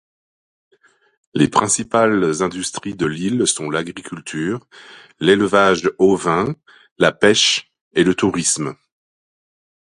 [1.35, 4.67] Les principales industries de l'île sont l'agriculture,
[5.19, 6.55] l'élevage ovin,
[6.97, 8.75] la pêche et le tourisme.